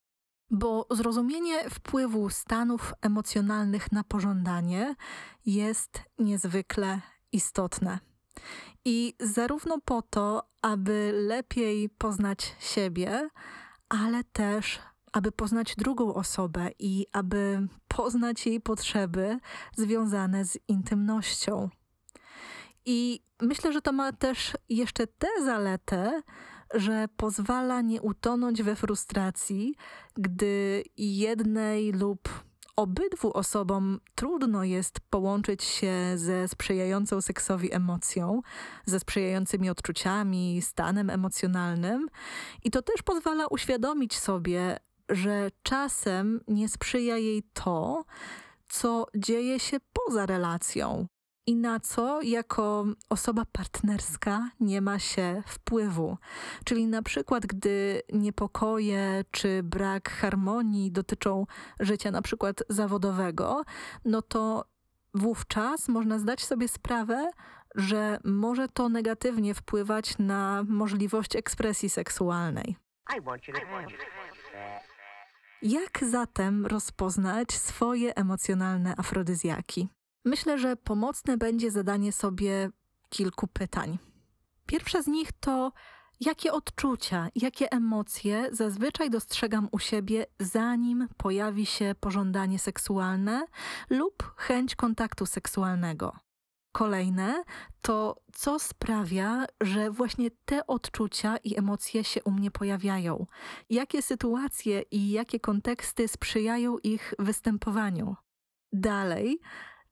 bo 0.50 0.86
zrozumienie 0.90 1.70
wpływu 1.70 2.30
stanów 2.30 2.94
emocjonalnych 3.00 3.92
na 3.92 4.04
pożądanie 4.04 4.94
jest 5.46 6.02
niezwykle 6.18 7.00
istotne. 7.32 7.98
I 8.84 9.14
zarówno 9.20 9.78
po 9.84 10.02
to, 10.02 10.42
aby 10.62 11.12
lepiej 11.14 11.88
poznać 11.88 12.56
siebie, 12.60 13.28
ale 13.88 14.24
też 14.24 14.80
aby 15.12 15.32
poznać 15.32 15.76
drugą 15.76 16.14
osobę 16.14 16.70
i 16.78 17.06
aby 17.12 17.68
poznać 17.88 18.46
jej 18.46 18.60
potrzeby 18.60 19.38
związane 19.76 20.44
z 20.44 20.58
intymnością. 20.68 21.68
I 22.86 23.22
myślę, 23.42 23.72
że 23.72 23.82
to 23.82 23.92
ma 23.92 24.12
też 24.12 24.56
jeszcze 24.68 25.06
tę 25.06 25.28
zaletę, 25.44 26.22
że 26.74 27.08
pozwala 27.16 27.80
nie 27.80 28.02
utonąć 28.02 28.62
we 28.62 28.76
frustracji, 28.76 29.74
gdy 30.16 30.84
jednej 30.96 31.92
lub 31.92 32.28
obydwu 32.76 33.32
osobom 33.32 34.00
trudno 34.14 34.64
jest 34.64 35.00
połączyć 35.00 35.64
się 35.64 35.92
ze 36.16 36.48
sprzyjającą 36.48 37.20
seksowi 37.20 37.74
emocją, 37.74 38.40
ze 38.86 39.00
sprzyjającymi 39.00 39.70
odczuciami, 39.70 40.62
stanem 40.62 41.10
emocjonalnym. 41.10 42.08
I 42.64 42.70
to 42.70 42.82
też 42.82 43.02
pozwala 43.02 43.46
uświadomić 43.46 44.18
sobie, 44.18 44.76
że 45.08 45.50
czasem 45.62 46.40
nie 46.48 46.68
sprzyja 46.68 47.16
jej 47.16 47.42
to, 47.52 48.04
co 48.68 49.06
dzieje 49.16 49.60
się 49.60 49.76
poza 49.92 50.26
relacją 50.26 51.06
i 51.50 51.56
na 51.56 51.80
co 51.80 52.22
jako 52.22 52.86
osoba 53.08 53.44
partnerska 53.52 54.50
nie 54.60 54.80
ma 54.80 54.98
się 54.98 55.42
wpływu. 55.46 56.18
Czyli 56.64 56.86
na 56.86 57.02
przykład, 57.02 57.46
gdy 57.46 58.02
niepokoje 58.12 59.24
czy 59.30 59.62
brak 59.62 60.10
harmonii 60.10 60.92
dotyczą 60.92 61.46
życia 61.80 62.10
na 62.10 62.22
przykład 62.22 62.62
zawodowego, 62.68 63.62
no 64.04 64.22
to 64.22 64.64
wówczas 65.14 65.88
można 65.88 66.18
zdać 66.18 66.44
sobie 66.44 66.68
sprawę, 66.68 67.30
że 67.74 68.18
może 68.24 68.68
to 68.68 68.88
negatywnie 68.88 69.54
wpływać 69.54 70.18
na 70.18 70.64
możliwość 70.68 71.36
ekspresji 71.36 71.90
seksualnej. 71.90 72.76
Jak 75.62 76.04
zatem 76.10 76.66
rozpoznać 76.66 77.52
swoje 77.52 78.16
emocjonalne 78.16 78.94
afrodyzjaki? 78.96 79.88
Myślę, 80.24 80.58
że 80.58 80.76
pomocne 80.76 81.36
będzie 81.36 81.70
zadanie 81.70 82.12
sobie 82.12 82.70
kilku 83.08 83.46
pytań. 83.46 83.98
Pierwsze 84.66 85.02
z 85.02 85.06
nich 85.06 85.32
to, 85.32 85.72
jakie 86.20 86.52
odczucia, 86.52 87.28
jakie 87.34 87.72
emocje 87.72 88.48
zazwyczaj 88.52 89.10
dostrzegam 89.10 89.68
u 89.72 89.78
siebie, 89.78 90.26
zanim 90.40 91.08
pojawi 91.16 91.66
się 91.66 91.94
pożądanie 92.00 92.58
seksualne 92.58 93.46
lub 93.90 94.34
chęć 94.36 94.76
kontaktu 94.76 95.26
seksualnego. 95.26 96.16
Kolejne 96.72 97.42
to, 97.82 98.16
co 98.32 98.58
sprawia, 98.58 99.46
że 99.60 99.90
właśnie 99.90 100.30
te 100.44 100.66
odczucia 100.66 101.36
i 101.36 101.58
emocje 101.58 102.04
się 102.04 102.22
u 102.22 102.30
mnie 102.30 102.50
pojawiają. 102.50 103.26
Jakie 103.70 104.02
sytuacje 104.02 104.82
i 104.82 105.10
jakie 105.10 105.40
konteksty 105.40 106.08
sprzyjają 106.08 106.78
ich 106.78 107.14
występowaniu. 107.18 108.16
Dalej, 108.72 109.40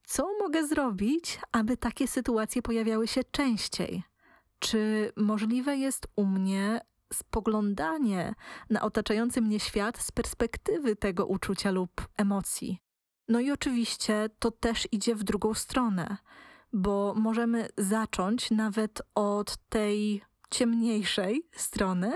co 0.09 0.27
mogę 0.39 0.67
zrobić, 0.67 1.39
aby 1.51 1.77
takie 1.77 2.07
sytuacje 2.07 2.61
pojawiały 2.61 3.07
się 3.07 3.23
częściej? 3.23 4.03
Czy 4.59 5.11
możliwe 5.15 5.77
jest 5.77 6.07
u 6.15 6.25
mnie 6.25 6.81
spoglądanie 7.13 8.35
na 8.69 8.81
otaczający 8.81 9.41
mnie 9.41 9.59
świat 9.59 9.97
z 9.97 10.11
perspektywy 10.11 10.95
tego 10.95 11.25
uczucia 11.25 11.71
lub 11.71 12.07
emocji? 12.17 12.79
No 13.27 13.39
i 13.39 13.51
oczywiście 13.51 14.29
to 14.39 14.51
też 14.51 14.87
idzie 14.91 15.15
w 15.15 15.23
drugą 15.23 15.53
stronę, 15.53 16.17
bo 16.73 17.13
możemy 17.17 17.69
zacząć 17.77 18.51
nawet 18.51 19.01
od 19.15 19.57
tej 19.69 20.21
ciemniejszej 20.49 21.47
strony 21.55 22.13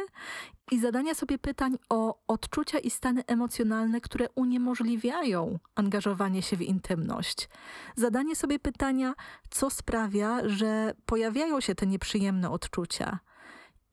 i 0.71 0.79
zadania 0.79 1.13
sobie 1.13 1.37
pytań 1.37 1.77
o 1.89 2.23
odczucia 2.27 2.79
i 2.79 2.89
stany 2.89 3.23
emocjonalne, 3.27 4.01
które 4.01 4.29
uniemożliwiają 4.35 5.59
angażowanie 5.75 6.41
się 6.41 6.57
w 6.57 6.61
intymność. 6.61 7.49
Zadanie 7.95 8.35
sobie 8.35 8.59
pytania, 8.59 9.13
co 9.49 9.69
sprawia, 9.69 10.49
że 10.49 10.93
pojawiają 11.05 11.61
się 11.61 11.75
te 11.75 11.87
nieprzyjemne 11.87 12.49
odczucia 12.49 13.19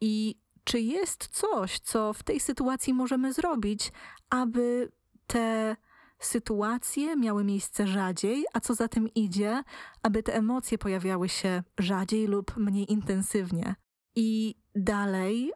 i 0.00 0.41
czy 0.65 0.81
jest 0.81 1.29
coś, 1.33 1.79
co 1.79 2.12
w 2.12 2.23
tej 2.23 2.41
sytuacji 2.41 2.95
możemy 2.95 3.33
zrobić, 3.33 3.93
aby 4.31 4.93
te 5.27 5.77
sytuacje 6.19 7.17
miały 7.17 7.45
miejsce 7.45 7.87
rzadziej, 7.87 8.45
a 8.53 8.61
co 8.61 8.75
za 8.75 8.89
tym 8.89 9.09
idzie, 9.15 9.62
aby 10.03 10.23
te 10.23 10.35
emocje 10.35 10.79
pojawiały 10.79 11.29
się 11.29 11.62
rzadziej 11.79 12.27
lub 12.27 12.57
mniej 12.57 12.93
intensywnie. 12.93 13.75
I 14.17 14.55
dalej, 14.75 15.53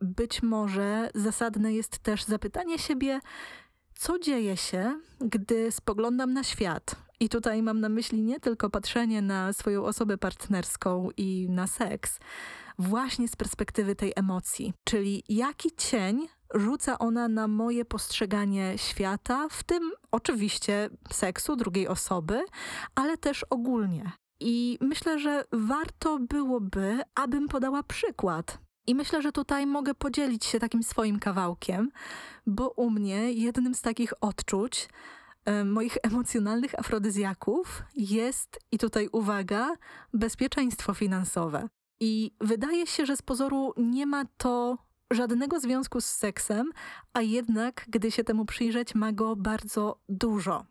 być 0.00 0.42
może 0.42 1.10
zasadne 1.14 1.72
jest 1.72 1.98
też 1.98 2.24
zapytanie 2.24 2.78
siebie, 2.78 3.20
co 3.94 4.18
dzieje 4.18 4.56
się, 4.56 5.00
gdy 5.20 5.72
spoglądam 5.72 6.32
na 6.32 6.44
świat. 6.44 6.96
I 7.20 7.28
tutaj 7.28 7.62
mam 7.62 7.80
na 7.80 7.88
myśli 7.88 8.22
nie 8.22 8.40
tylko 8.40 8.70
patrzenie 8.70 9.22
na 9.22 9.52
swoją 9.52 9.84
osobę 9.84 10.18
partnerską 10.18 11.08
i 11.16 11.46
na 11.50 11.66
seks, 11.66 12.18
właśnie 12.78 13.28
z 13.28 13.36
perspektywy 13.36 13.94
tej 13.94 14.12
emocji, 14.16 14.72
czyli 14.84 15.24
jaki 15.28 15.70
cień 15.76 16.28
rzuca 16.54 16.98
ona 16.98 17.28
na 17.28 17.48
moje 17.48 17.84
postrzeganie 17.84 18.72
świata, 18.76 19.48
w 19.50 19.64
tym 19.64 19.92
oczywiście 20.10 20.90
seksu 21.12 21.56
drugiej 21.56 21.88
osoby, 21.88 22.44
ale 22.94 23.16
też 23.16 23.44
ogólnie. 23.50 24.12
I 24.40 24.78
myślę, 24.80 25.18
że 25.18 25.44
warto 25.52 26.18
byłoby, 26.18 27.00
abym 27.14 27.48
podała 27.48 27.82
przykład. 27.82 28.65
I 28.86 28.94
myślę, 28.94 29.22
że 29.22 29.32
tutaj 29.32 29.66
mogę 29.66 29.94
podzielić 29.94 30.44
się 30.44 30.60
takim 30.60 30.82
swoim 30.82 31.18
kawałkiem, 31.18 31.90
bo 32.46 32.68
u 32.68 32.90
mnie 32.90 33.32
jednym 33.32 33.74
z 33.74 33.82
takich 33.82 34.12
odczuć, 34.20 34.88
e, 35.44 35.64
moich 35.64 35.96
emocjonalnych 36.12 36.78
afrodyzjaków 36.78 37.82
jest, 37.96 38.60
i 38.72 38.78
tutaj 38.78 39.08
uwaga, 39.12 39.74
bezpieczeństwo 40.12 40.94
finansowe. 40.94 41.68
I 42.00 42.30
wydaje 42.40 42.86
się, 42.86 43.06
że 43.06 43.16
z 43.16 43.22
pozoru 43.22 43.72
nie 43.76 44.06
ma 44.06 44.24
to 44.36 44.78
żadnego 45.10 45.60
związku 45.60 46.00
z 46.00 46.04
seksem, 46.06 46.70
a 47.12 47.22
jednak, 47.22 47.86
gdy 47.88 48.10
się 48.10 48.24
temu 48.24 48.44
przyjrzeć, 48.44 48.94
ma 48.94 49.12
go 49.12 49.36
bardzo 49.36 50.00
dużo. 50.08 50.64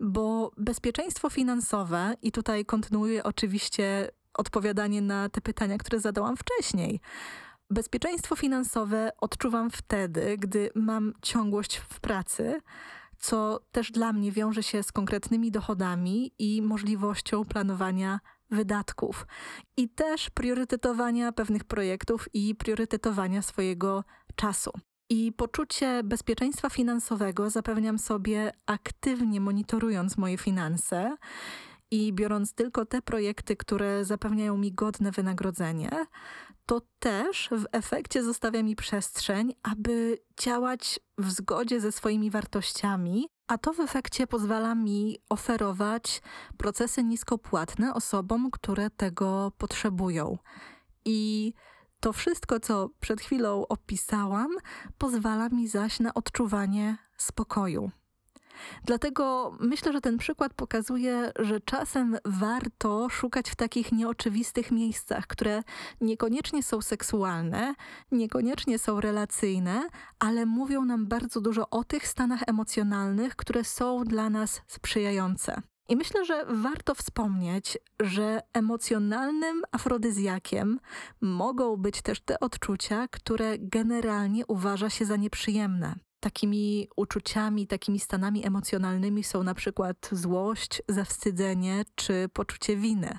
Bo 0.00 0.52
bezpieczeństwo 0.56 1.30
finansowe, 1.30 2.14
i 2.22 2.32
tutaj 2.32 2.64
kontynuuję 2.64 3.24
oczywiście 3.24 4.10
odpowiadanie 4.38 5.02
na 5.02 5.28
te 5.28 5.40
pytania, 5.40 5.78
które 5.78 6.00
zadałam 6.00 6.36
wcześniej. 6.36 7.00
Bezpieczeństwo 7.70 8.36
finansowe 8.36 9.10
odczuwam 9.20 9.70
wtedy, 9.70 10.36
gdy 10.38 10.70
mam 10.74 11.12
ciągłość 11.22 11.76
w 11.76 12.00
pracy, 12.00 12.60
co 13.18 13.60
też 13.72 13.92
dla 13.92 14.12
mnie 14.12 14.32
wiąże 14.32 14.62
się 14.62 14.82
z 14.82 14.92
konkretnymi 14.92 15.50
dochodami 15.50 16.32
i 16.38 16.62
możliwością 16.62 17.44
planowania 17.44 18.20
wydatków 18.50 19.26
i 19.76 19.88
też 19.88 20.30
priorytetowania 20.30 21.32
pewnych 21.32 21.64
projektów 21.64 22.28
i 22.34 22.54
priorytetowania 22.54 23.42
swojego 23.42 24.04
czasu. 24.36 24.70
I 25.10 25.32
poczucie 25.32 26.02
bezpieczeństwa 26.04 26.70
finansowego 26.70 27.50
zapewniam 27.50 27.98
sobie 27.98 28.52
aktywnie 28.66 29.40
monitorując 29.40 30.16
moje 30.16 30.38
finanse 30.38 31.16
i 31.90 32.12
biorąc 32.12 32.54
tylko 32.54 32.86
te 32.86 33.02
projekty, 33.02 33.56
które 33.56 34.04
zapewniają 34.04 34.56
mi 34.56 34.72
godne 34.72 35.10
wynagrodzenie, 35.10 35.90
to 36.66 36.80
też 36.98 37.48
w 37.52 37.64
efekcie 37.72 38.24
zostawia 38.24 38.62
mi 38.62 38.76
przestrzeń, 38.76 39.54
aby 39.62 40.18
działać 40.40 41.00
w 41.18 41.30
zgodzie 41.30 41.80
ze 41.80 41.92
swoimi 41.92 42.30
wartościami, 42.30 43.28
a 43.46 43.58
to 43.58 43.72
w 43.72 43.80
efekcie 43.80 44.26
pozwala 44.26 44.74
mi 44.74 45.18
oferować 45.28 46.22
procesy 46.56 47.04
niskopłatne 47.04 47.94
osobom, 47.94 48.50
które 48.50 48.90
tego 48.90 49.52
potrzebują. 49.58 50.38
I 51.04 51.52
to 52.00 52.12
wszystko, 52.12 52.60
co 52.60 52.90
przed 53.00 53.20
chwilą 53.20 53.66
opisałam, 53.68 54.48
pozwala 54.98 55.48
mi 55.48 55.68
zaś 55.68 56.00
na 56.00 56.14
odczuwanie 56.14 56.96
spokoju. 57.16 57.90
Dlatego 58.84 59.52
myślę, 59.60 59.92
że 59.92 60.00
ten 60.00 60.18
przykład 60.18 60.54
pokazuje, 60.54 61.32
że 61.38 61.60
czasem 61.60 62.16
warto 62.24 63.08
szukać 63.08 63.50
w 63.50 63.56
takich 63.56 63.92
nieoczywistych 63.92 64.70
miejscach, 64.70 65.26
które 65.26 65.62
niekoniecznie 66.00 66.62
są 66.62 66.82
seksualne, 66.82 67.74
niekoniecznie 68.12 68.78
są 68.78 69.00
relacyjne, 69.00 69.88
ale 70.18 70.46
mówią 70.46 70.84
nam 70.84 71.06
bardzo 71.06 71.40
dużo 71.40 71.70
o 71.70 71.84
tych 71.84 72.08
stanach 72.08 72.40
emocjonalnych, 72.46 73.36
które 73.36 73.64
są 73.64 74.04
dla 74.04 74.30
nas 74.30 74.62
sprzyjające. 74.66 75.62
I 75.88 75.96
myślę, 75.96 76.24
że 76.24 76.44
warto 76.48 76.94
wspomnieć, 76.94 77.78
że 78.00 78.40
emocjonalnym 78.52 79.62
afrodyzjakiem 79.72 80.80
mogą 81.20 81.76
być 81.76 82.02
też 82.02 82.20
te 82.20 82.40
odczucia, 82.40 83.08
które 83.08 83.58
generalnie 83.58 84.46
uważa 84.46 84.90
się 84.90 85.04
za 85.04 85.16
nieprzyjemne. 85.16 85.94
Takimi 86.20 86.88
uczuciami, 86.96 87.66
takimi 87.66 87.98
stanami 87.98 88.46
emocjonalnymi 88.46 89.24
są 89.24 89.42
na 89.42 89.54
przykład 89.54 90.08
złość, 90.12 90.82
zawstydzenie 90.88 91.84
czy 91.94 92.28
poczucie 92.32 92.76
winy. 92.76 93.18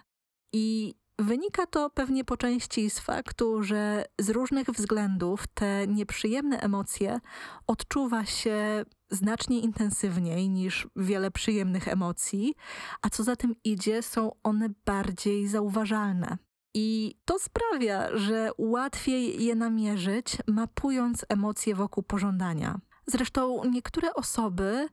I 0.53 0.95
wynika 1.19 1.67
to 1.67 1.89
pewnie 1.89 2.25
po 2.25 2.37
części 2.37 2.89
z 2.89 2.99
faktu, 2.99 3.63
że 3.63 4.05
z 4.19 4.29
różnych 4.29 4.67
względów 4.67 5.47
te 5.53 5.87
nieprzyjemne 5.87 6.59
emocje 6.59 7.19
odczuwa 7.67 8.25
się 8.25 8.85
znacznie 9.09 9.59
intensywniej 9.59 10.49
niż 10.49 10.87
wiele 10.95 11.31
przyjemnych 11.31 11.87
emocji, 11.87 12.55
a 13.01 13.09
co 13.09 13.23
za 13.23 13.35
tym 13.35 13.55
idzie, 13.63 14.01
są 14.01 14.31
one 14.43 14.69
bardziej 14.85 15.47
zauważalne. 15.47 16.37
I 16.73 17.15
to 17.25 17.39
sprawia, 17.39 18.17
że 18.17 18.51
łatwiej 18.57 19.45
je 19.45 19.55
namierzyć, 19.55 20.37
mapując 20.47 21.25
emocje 21.29 21.75
wokół 21.75 22.03
pożądania. 22.03 22.79
Zresztą 23.09 23.61
niektóre 23.71 24.13
osoby 24.13 24.87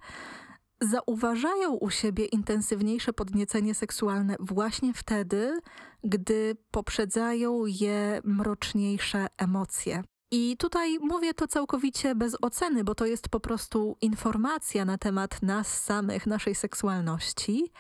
zauważają 0.81 1.73
u 1.73 1.91
siebie 1.91 2.25
intensywniejsze 2.25 3.13
podniecenie 3.13 3.75
seksualne 3.75 4.37
właśnie 4.41 4.95
wtedy, 4.95 5.61
gdy 6.05 6.57
poprzedzają 6.71 7.67
je 7.67 8.21
mroczniejsze 8.25 9.27
emocje. 9.39 10.03
I 10.31 10.57
tutaj 10.57 10.99
mówię 10.99 11.35
to 11.35 11.47
całkowicie 11.47 12.15
bez 12.15 12.37
oceny, 12.43 12.85
bo 12.85 12.95
to 12.95 13.07
jest 13.07 13.29
po 13.29 13.41
prostu 13.41 13.97
informacja 14.01 14.85
na 14.85 14.99
temat 14.99 15.43
nas 15.43 15.83
samych, 15.83 16.27
naszej 16.27 16.55
seksualności, 16.55 17.73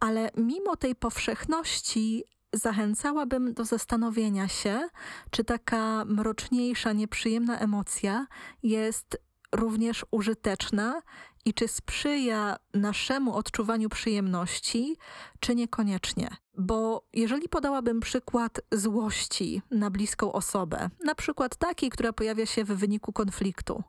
ale 0.00 0.30
mimo 0.36 0.76
tej 0.76 0.94
powszechności 0.94 2.24
zachęcałabym 2.52 3.54
do 3.54 3.64
zastanowienia 3.64 4.48
się, 4.48 4.88
czy 5.30 5.44
taka 5.44 6.04
mroczniejsza, 6.04 6.92
nieprzyjemna 6.92 7.58
emocja 7.58 8.26
jest 8.62 9.25
również 9.56 10.04
użyteczna 10.10 11.02
i 11.44 11.54
czy 11.54 11.68
sprzyja 11.68 12.56
naszemu 12.74 13.34
odczuwaniu 13.34 13.88
przyjemności, 13.88 14.96
czy 15.40 15.54
niekoniecznie. 15.54 16.28
Bo 16.58 17.06
jeżeli 17.12 17.48
podałabym 17.48 18.00
przykład 18.00 18.60
złości 18.72 19.62
na 19.70 19.90
bliską 19.90 20.32
osobę, 20.32 20.90
na 21.04 21.14
przykład 21.14 21.56
takiej, 21.56 21.90
która 21.90 22.12
pojawia 22.12 22.46
się 22.46 22.64
w 22.64 22.68
wyniku 22.68 23.12
konfliktu, 23.12 23.82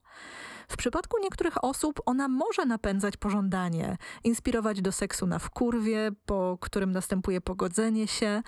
w 0.68 0.78
przypadku 0.78 1.18
niektórych 1.22 1.64
osób 1.64 2.02
ona 2.06 2.28
może 2.28 2.66
napędzać 2.66 3.18
pożądanie, 3.18 3.98
inspirować 4.24 4.82
do 4.82 4.92
seksu 4.92 5.28
na 5.28 5.40
wkurwie, 5.40 6.12
po 6.26 6.58
którym 6.62 6.92
następuje 6.92 7.42
pogodzenie 7.42 8.08
się, 8.08 8.42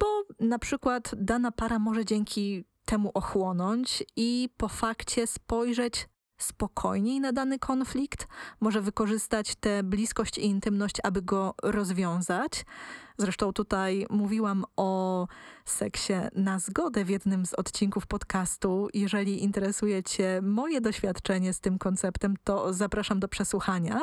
bo 0.00 0.06
na 0.40 0.58
przykład 0.58 1.10
dana 1.16 1.52
para 1.52 1.78
może 1.78 2.04
dzięki 2.04 2.64
temu 2.84 3.10
ochłonąć 3.14 4.04
i 4.16 4.48
po 4.56 4.68
fakcie 4.68 5.26
spojrzeć 5.26 6.08
spokojniej 6.38 7.20
na 7.20 7.32
dany 7.32 7.58
konflikt, 7.58 8.28
może 8.60 8.80
wykorzystać 8.80 9.54
tę 9.54 9.82
bliskość 9.82 10.38
i 10.38 10.44
intymność, 10.44 10.96
aby 11.02 11.22
go 11.22 11.54
rozwiązać. 11.62 12.64
Zresztą 13.18 13.52
tutaj 13.52 14.06
mówiłam 14.10 14.64
o 14.76 15.26
seksie 15.64 16.12
na 16.34 16.58
zgodę 16.58 17.04
w 17.04 17.08
jednym 17.08 17.46
z 17.46 17.54
odcinków 17.54 18.06
podcastu. 18.06 18.88
Jeżeli 18.94 19.42
interesuje 19.42 20.02
Cię 20.02 20.40
moje 20.42 20.80
doświadczenie 20.80 21.52
z 21.52 21.60
tym 21.60 21.78
konceptem, 21.78 22.34
to 22.44 22.72
zapraszam 22.72 23.20
do 23.20 23.28
przesłuchania. 23.28 24.00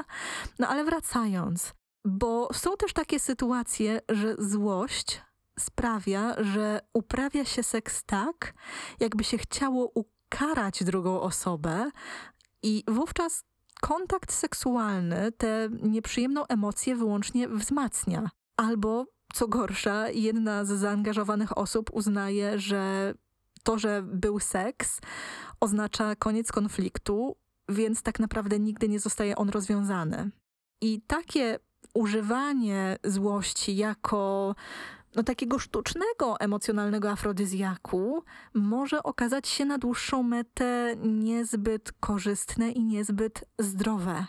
No 0.59 0.67
ale 0.67 0.83
wracając, 0.83 1.73
bo 2.05 2.53
są 2.53 2.77
też 2.77 2.93
takie 2.93 3.19
sytuacje, 3.19 4.01
że 4.09 4.35
złość 4.39 5.21
sprawia, 5.59 6.43
że 6.43 6.81
uprawia 6.93 7.45
się 7.45 7.63
seks 7.63 8.03
tak, 8.03 8.53
jakby 8.99 9.23
się 9.23 9.37
chciało 9.37 9.91
karać 10.39 10.83
drugą 10.83 11.21
osobę 11.21 11.91
i 12.63 12.83
wówczas 12.87 13.43
kontakt 13.81 14.33
seksualny 14.33 15.31
tę 15.31 15.69
nieprzyjemną 15.83 16.47
emocję 16.47 16.95
wyłącznie 16.95 17.49
wzmacnia. 17.49 18.29
Albo, 18.57 19.05
co 19.33 19.47
gorsza, 19.47 20.09
jedna 20.09 20.65
z 20.65 20.69
zaangażowanych 20.69 21.57
osób 21.57 21.89
uznaje, 21.93 22.59
że 22.59 23.13
To, 23.63 23.77
że 23.79 24.01
był 24.03 24.39
seks, 24.39 25.01
oznacza 25.59 26.15
koniec 26.15 26.51
konfliktu, 26.51 27.35
więc 27.69 28.01
tak 28.01 28.19
naprawdę 28.19 28.59
nigdy 28.59 28.89
nie 28.89 28.99
zostaje 28.99 29.35
on 29.35 29.49
rozwiązany. 29.49 30.31
I 30.81 31.01
takie 31.07 31.59
używanie 31.93 32.97
złości 33.03 33.75
jako 33.75 34.55
no, 35.15 35.23
takiego 35.23 35.59
sztucznego, 35.59 36.39
emocjonalnego 36.39 37.11
afrodyzjaku 37.11 38.23
może 38.53 39.03
okazać 39.03 39.47
się 39.47 39.65
na 39.65 39.77
dłuższą 39.77 40.23
metę 40.23 40.95
niezbyt 41.03 41.91
korzystne 41.99 42.71
i 42.71 42.83
niezbyt 42.83 43.43
zdrowe. 43.59 44.25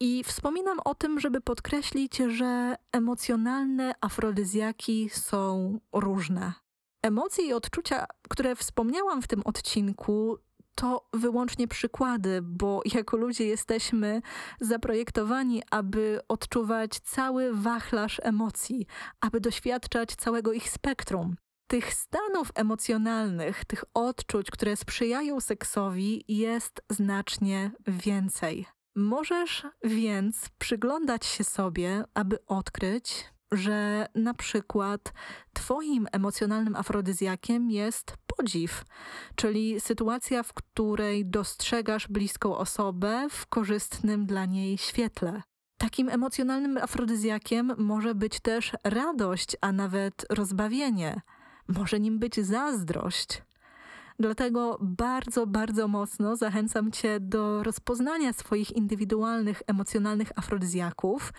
I 0.00 0.24
wspominam 0.24 0.78
o 0.84 0.94
tym, 0.94 1.20
żeby 1.20 1.40
podkreślić, 1.40 2.16
że 2.16 2.76
emocjonalne 2.92 3.94
afrodyzjaki 4.00 5.10
są 5.12 5.78
różne. 5.92 6.52
Emocje 7.02 7.44
i 7.46 7.52
odczucia, 7.52 8.06
które 8.28 8.56
wspomniałam 8.56 9.22
w 9.22 9.26
tym 9.26 9.42
odcinku, 9.44 10.38
to 10.74 11.08
wyłącznie 11.12 11.68
przykłady, 11.68 12.42
bo 12.42 12.80
jako 12.94 13.16
ludzie 13.16 13.46
jesteśmy 13.46 14.22
zaprojektowani, 14.60 15.62
aby 15.70 16.20
odczuwać 16.28 17.00
cały 17.00 17.54
wachlarz 17.54 18.20
emocji, 18.22 18.86
aby 19.20 19.40
doświadczać 19.40 20.14
całego 20.16 20.52
ich 20.52 20.70
spektrum. 20.70 21.36
Tych 21.66 21.94
stanów 21.94 22.50
emocjonalnych, 22.54 23.64
tych 23.64 23.84
odczuć, 23.94 24.50
które 24.50 24.76
sprzyjają 24.76 25.40
seksowi, 25.40 26.24
jest 26.28 26.82
znacznie 26.90 27.70
więcej. 27.86 28.66
Możesz 28.96 29.66
więc 29.84 30.48
przyglądać 30.58 31.26
się 31.26 31.44
sobie, 31.44 32.04
aby 32.14 32.46
odkryć, 32.46 33.33
że 33.52 34.06
na 34.14 34.34
przykład 34.34 35.12
Twoim 35.52 36.06
emocjonalnym 36.12 36.76
afrodyzjakiem 36.76 37.70
jest 37.70 38.16
podziw, 38.26 38.84
czyli 39.34 39.80
sytuacja, 39.80 40.42
w 40.42 40.52
której 40.52 41.26
dostrzegasz 41.26 42.08
bliską 42.08 42.56
osobę 42.56 43.26
w 43.30 43.46
korzystnym 43.46 44.26
dla 44.26 44.44
niej 44.44 44.78
świetle. 44.78 45.42
Takim 45.78 46.08
emocjonalnym 46.08 46.76
afrodyzjakiem 46.76 47.72
może 47.78 48.14
być 48.14 48.40
też 48.40 48.72
radość, 48.84 49.56
a 49.60 49.72
nawet 49.72 50.26
rozbawienie. 50.30 51.20
Może 51.68 52.00
nim 52.00 52.18
być 52.18 52.40
zazdrość. 52.40 53.42
Dlatego 54.18 54.78
bardzo, 54.80 55.46
bardzo 55.46 55.88
mocno 55.88 56.36
zachęcam 56.36 56.92
Cię 56.92 57.20
do 57.20 57.62
rozpoznania 57.62 58.32
swoich 58.32 58.76
indywidualnych, 58.76 59.62
emocjonalnych 59.66 60.32
afrodyzjaków. 60.36 61.32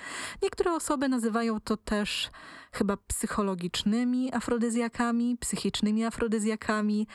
Niektóre 0.43 0.73
osoby 0.73 1.09
nazywają 1.09 1.59
to 1.59 1.77
też 1.77 2.29
chyba 2.71 2.97
psychologicznymi 2.97 4.33
afrodyzjakami, 4.33 5.37
psychicznymi 5.37 6.05
afrodyzjakami. 6.05 7.07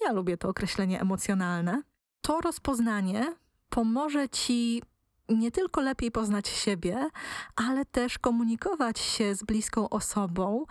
Ja 0.00 0.12
lubię 0.12 0.36
to 0.36 0.48
określenie 0.48 1.00
emocjonalne. 1.00 1.82
To 2.20 2.40
rozpoznanie 2.40 3.34
pomoże 3.70 4.28
Ci 4.28 4.82
nie 5.28 5.50
tylko 5.50 5.80
lepiej 5.80 6.10
poznać 6.10 6.48
siebie, 6.48 7.10
ale 7.56 7.84
też 7.84 8.18
komunikować 8.18 8.98
się 8.98 9.34
z 9.34 9.42
bliską 9.42 9.88
osobą 9.88 10.64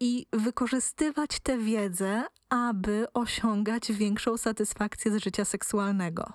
i 0.00 0.26
wykorzystywać 0.32 1.40
tę 1.40 1.58
wiedzę, 1.58 2.24
aby 2.48 3.06
osiągać 3.14 3.92
większą 3.92 4.36
satysfakcję 4.36 5.12
z 5.12 5.16
życia 5.16 5.44
seksualnego. 5.44 6.32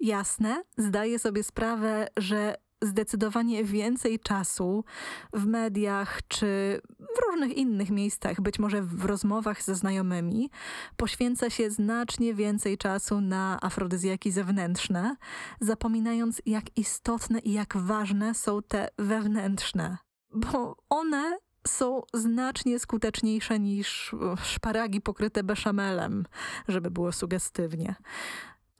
Jasne, 0.00 0.62
zdaję 0.78 1.18
sobie 1.18 1.42
sprawę, 1.42 2.08
że 2.16 2.54
zdecydowanie 2.82 3.64
więcej 3.64 4.18
czasu 4.18 4.84
w 5.32 5.46
mediach 5.46 6.20
czy 6.28 6.80
w 6.98 7.30
różnych 7.30 7.56
innych 7.56 7.90
miejscach, 7.90 8.40
być 8.40 8.58
może 8.58 8.82
w 8.82 9.04
rozmowach 9.04 9.62
ze 9.62 9.74
znajomymi, 9.74 10.50
poświęca 10.96 11.50
się 11.50 11.70
znacznie 11.70 12.34
więcej 12.34 12.78
czasu 12.78 13.20
na 13.20 13.58
afrodyzjaki 13.62 14.30
zewnętrzne, 14.30 15.16
zapominając 15.60 16.42
jak 16.46 16.78
istotne 16.78 17.38
i 17.38 17.52
jak 17.52 17.76
ważne 17.76 18.34
są 18.34 18.62
te 18.62 18.88
wewnętrzne, 18.98 19.96
bo 20.34 20.76
one 20.88 21.38
są 21.66 22.02
znacznie 22.14 22.78
skuteczniejsze 22.78 23.58
niż 23.58 24.14
szparagi 24.42 25.00
pokryte 25.00 25.44
beszamelem, 25.44 26.24
żeby 26.68 26.90
było 26.90 27.12
sugestywnie. 27.12 27.94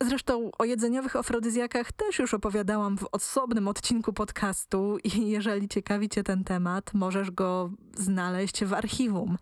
Zresztą 0.03 0.51
o 0.59 0.65
jedzeniowych 0.65 1.17
afrodyzjakach 1.17 1.93
też 1.93 2.19
już 2.19 2.35
opowiadałam 2.35 2.99
w 2.99 3.07
osobnym 3.13 3.69
odcinku 3.69 4.13
podcastu 4.13 4.99
i 5.05 5.29
jeżeli 5.29 5.69
ciekawi 5.69 6.09
Cię 6.09 6.23
ten 6.23 6.45
temat, 6.45 6.95
możesz 6.95 7.31
go 7.31 7.71
znaleźć 7.95 8.65
w 8.65 8.75
archiwum. 8.75 9.39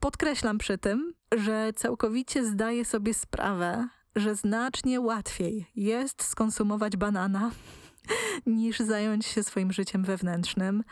Podkreślam 0.00 0.58
przy 0.58 0.78
tym, 0.78 1.14
że 1.36 1.72
całkowicie 1.76 2.44
zdaję 2.44 2.84
sobie 2.84 3.14
sprawę, 3.14 3.88
że 4.16 4.34
znacznie 4.34 5.00
łatwiej 5.00 5.66
jest 5.76 6.24
skonsumować 6.24 6.96
banana 6.96 7.50
niż 8.46 8.78
zająć 8.78 9.26
się 9.26 9.42
swoim 9.42 9.72
życiem 9.72 10.04
wewnętrznym. 10.04 10.82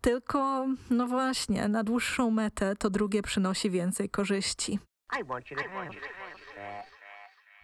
Tylko, 0.00 0.66
no 0.90 1.06
właśnie, 1.06 1.68
na 1.68 1.84
dłuższą 1.84 2.30
metę 2.30 2.76
to 2.76 2.90
drugie 2.90 3.22
przynosi 3.22 3.70
więcej 3.70 4.08
korzyści. 4.10 4.78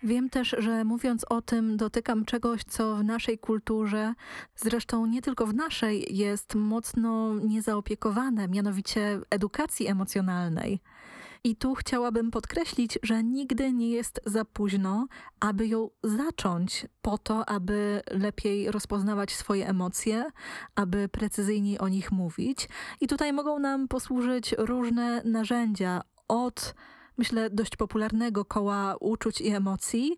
Wiem 0.03 0.31
też, 0.31 0.57
że 0.59 0.85
mówiąc 0.85 1.25
o 1.29 1.42
tym, 1.42 1.77
dotykam 1.77 2.25
czegoś, 2.25 2.64
co 2.64 2.97
w 2.97 3.05
naszej 3.05 3.38
kulturze, 3.38 4.14
zresztą 4.57 5.07
nie 5.07 5.23
tylko 5.23 5.47
w 5.47 5.55
naszej, 5.55 6.16
jest 6.16 6.55
mocno 6.55 7.35
niezaopiekowane, 7.35 8.49
mianowicie 8.49 9.20
edukacji 9.31 9.87
emocjonalnej. 9.87 10.81
I 11.46 11.57
tu 11.57 11.74
chciałabym 11.74 12.30
podkreślić, 12.30 12.98
że 13.02 13.24
nigdy 13.24 13.72
nie 13.72 13.90
jest 13.90 14.20
za 14.26 14.44
późno, 14.44 15.07
aby 15.40 15.66
ją 15.66 15.90
zacząć, 16.02 16.87
po 17.02 17.18
to, 17.18 17.48
aby 17.48 18.02
lepiej 18.11 18.70
rozpoznawać 18.70 19.33
swoje 19.33 19.68
emocje, 19.68 20.24
aby 20.74 21.09
precyzyjniej 21.09 21.78
o 21.78 21.88
nich 21.88 22.12
mówić. 22.12 22.68
I 23.00 23.09
tutaj 23.09 23.33
mogą 23.33 23.59
nam 23.59 23.88
posłużyć 23.88 24.54
różne 24.59 25.22
narzędzia 25.24 26.00
od 26.28 26.74
myślę, 27.18 27.50
dość 27.50 27.76
popularnego 27.76 28.44
koła 28.44 28.96
uczuć 29.00 29.40
i 29.40 29.48
emocji, 29.48 30.16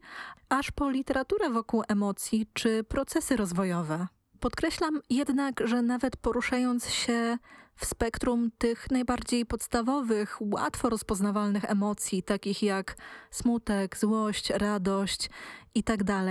aż 0.48 0.70
po 0.70 0.90
literaturę 0.90 1.50
wokół 1.50 1.82
emocji 1.88 2.46
czy 2.52 2.84
procesy 2.84 3.36
rozwojowe. 3.36 4.06
Podkreślam 4.40 5.00
jednak, 5.10 5.60
że 5.64 5.82
nawet 5.82 6.16
poruszając 6.16 6.90
się 6.90 7.38
w 7.76 7.84
spektrum 7.84 8.50
tych 8.58 8.90
najbardziej 8.90 9.46
podstawowych, 9.46 10.36
łatwo 10.40 10.90
rozpoznawalnych 10.90 11.64
emocji, 11.64 12.22
takich 12.22 12.62
jak 12.62 12.96
smutek, 13.30 13.96
złość, 13.96 14.50
radość 14.50 15.30
itd., 15.74 16.22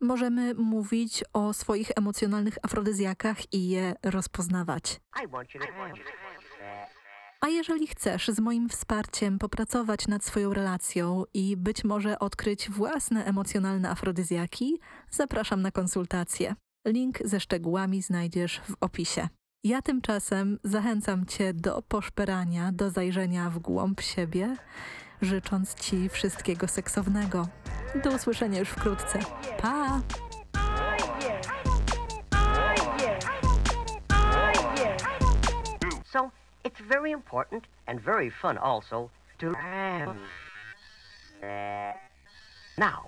możemy 0.00 0.54
mówić 0.54 1.24
o 1.32 1.52
swoich 1.52 1.90
emocjonalnych 1.96 2.58
afrodyzjakach 2.62 3.52
i 3.52 3.68
je 3.68 3.94
rozpoznawać. 4.02 5.00
A 7.40 7.48
jeżeli 7.48 7.86
chcesz 7.86 8.28
z 8.28 8.40
moim 8.40 8.68
wsparciem 8.68 9.38
popracować 9.38 10.08
nad 10.08 10.24
swoją 10.24 10.54
relacją 10.54 11.24
i 11.34 11.56
być 11.56 11.84
może 11.84 12.18
odkryć 12.18 12.70
własne 12.70 13.24
emocjonalne 13.24 13.90
afrodyzjaki, 13.90 14.78
zapraszam 15.10 15.62
na 15.62 15.70
konsultację. 15.70 16.54
Link 16.86 17.18
ze 17.24 17.40
szczegółami 17.40 18.02
znajdziesz 18.02 18.60
w 18.60 18.74
opisie. 18.80 19.28
Ja 19.64 19.82
tymczasem 19.82 20.58
zachęcam 20.64 21.26
Cię 21.26 21.54
do 21.54 21.82
poszperania, 21.82 22.72
do 22.72 22.90
zajrzenia 22.90 23.50
w 23.50 23.58
głąb 23.58 24.00
siebie, 24.00 24.56
życząc 25.22 25.74
Ci 25.74 26.08
wszystkiego 26.08 26.68
seksownego. 26.68 27.48
Do 28.04 28.10
usłyszenia 28.10 28.58
już 28.58 28.68
wkrótce. 28.68 29.18
Pa! 29.58 30.00
So 36.04 36.30
it's 36.64 36.82
very 36.88 37.10
important 37.10 37.64
and 37.86 38.00
very 38.00 38.30
fun 38.30 38.58
also 38.58 39.08
to. 39.38 39.46
Now, 42.78 43.02